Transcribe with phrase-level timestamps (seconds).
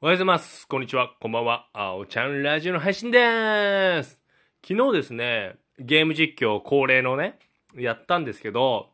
[0.00, 0.66] おはようございます。
[0.68, 1.14] こんにちは。
[1.18, 1.68] こんばんは。
[1.72, 4.20] あおちゃんラジオの配信でーす。
[4.66, 7.38] 昨日ですね、ゲーム実況恒例のね、
[7.74, 8.90] やったんですけど、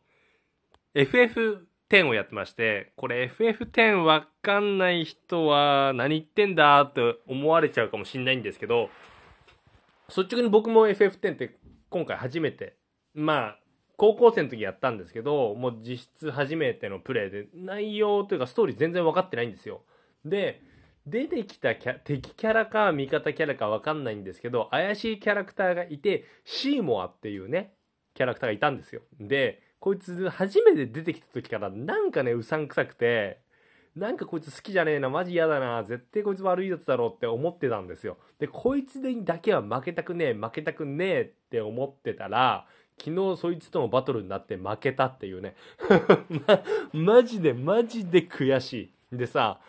[0.93, 8.89] FF10 をやってまして、これ FF10 わかんない人は何言ってんだって思われちゃうかもしんないんですけど、
[10.07, 11.57] 率直に僕も FF10 って
[11.89, 12.77] 今回初めて、
[13.15, 13.59] まあ、
[13.97, 19.81] 高校生の時やったんですけど、もう実質初めてのプレイで、内容というかストーリー全然分かってないんですよ。
[20.23, 20.61] で、
[21.07, 27.73] 出てきたキャ敵キャラか味方キャラか分かんないんですけど、怪しいキャラクターがいて、シーモアっていうね、
[28.13, 29.01] キャラクターがいたんですよ。
[29.19, 33.39] で、こいつ初めて出てきた時からなんかね、うさんくさくて、
[33.95, 38.17] なんかこいつ好きじゃねえな、マジ嫌だな、絶対こいつ悪いやつだろうって思ってたんですよ。
[38.39, 42.67] で、こいつにだけは負けたくねえ、負けたくねえって思ってたら、
[43.03, 45.55] 昨日そいつとのバトルになって負けたっていうね。
[46.47, 49.17] ま、マジでマジで悔しい。
[49.17, 49.59] でさ、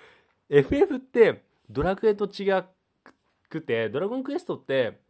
[0.53, 2.63] FF ってドラクエと違
[3.49, 5.01] くて、ドラゴンクエストって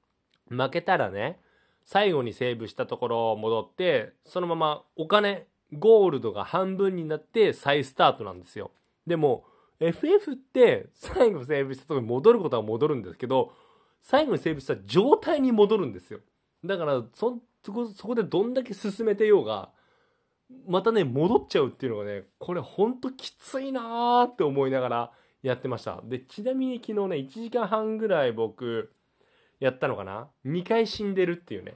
[0.48, 1.40] 負けたらね、
[1.84, 8.70] 最後にセーブしたところ戻って、そのままお金、ゴールドが半分になって再スタートなんですよ。
[9.04, 9.44] でも、
[9.80, 13.52] FF って最後セーブしたところに戻ることは戻るんですけど、
[14.00, 16.20] 最後にセーブした状態に戻るんですよ。
[16.64, 19.70] だから、そ、そこ、そこでどんだけ進めてようが、
[20.68, 25.12] またね、戻っちゃうっていうのがね、これほんときついなーって思いながら
[25.42, 26.00] やってました。
[26.04, 28.92] で、ちなみに昨日ね、1時間半ぐらい僕、
[29.58, 31.74] やったのかな ?2 回死んでるっていうね。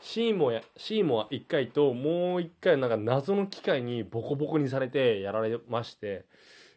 [0.00, 6.24] シーモや、シーモは1回と、もう1回なんか謎の機械にボコボコにされてやられまして、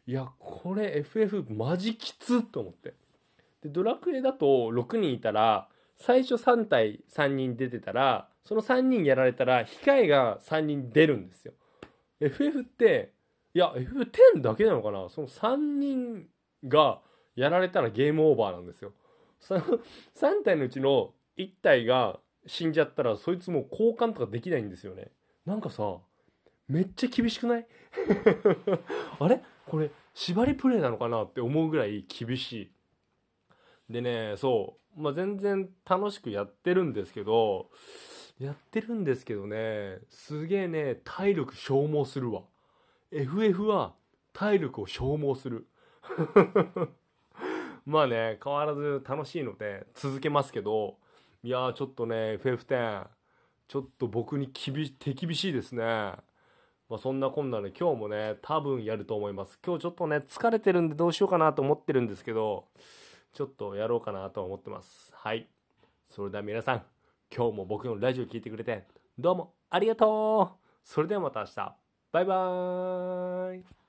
[0.07, 2.93] いや、これ FF マジきつと思って。
[3.63, 11.53] で、ドラクエだと6人いたら、最初3対3人出てたら、その3人やられたら、控えが3人出るんですよ。
[12.19, 13.13] FF って、
[13.53, 15.09] いや、F10 だけなのかな？
[15.09, 16.27] その3人
[16.67, 17.01] が
[17.35, 18.93] やられたらゲームオーバーなんですよ。
[19.39, 25.11] その3体のうちの1体が死んじゃったら、そいつもう交換とかできないんですよね。
[25.45, 25.97] なんかさ、
[26.67, 27.67] めっちゃ厳しくない？
[29.19, 29.41] あれ？
[29.65, 32.71] これ、縛りプレイなのかなって思うぐらい厳しい。
[33.89, 35.01] でね、そう。
[35.01, 37.69] まあ、全然楽しくやってるんですけど、
[38.39, 42.43] やってるんですけどね、すげえね、体力消耗するわ。
[43.11, 43.93] FF は
[44.31, 45.67] 体力を消耗する。
[47.85, 50.97] まあね、変わらず楽しいので続けますけど、
[51.43, 53.07] いやーちょっとね、FF10、
[53.67, 55.83] ちょっと僕に厳手厳しいですね。
[55.83, 59.59] まあそんなこんなで今日もね、多分やると思います。
[59.65, 62.69] 今日ちょっとね、疲れてるんでどうしようかなと思ってるんですけど、
[63.33, 65.13] ちょっとやろうかなと思ってます。
[65.17, 65.49] はい。
[66.07, 66.85] それでは皆さん、
[67.35, 68.87] 今日も僕のラジオ聞いてくれて、
[69.19, 71.90] どうもありがとうそれではまた明日。
[72.11, 73.80] バイバーイ。